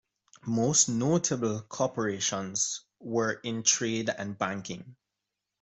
The 0.43 0.49
most 0.49 0.89
notable 0.89 1.61
corporations 1.61 2.85
were 2.99 3.33
in 3.33 3.61
trade 3.61 4.09
and 4.09 4.35
banking. 4.35 4.95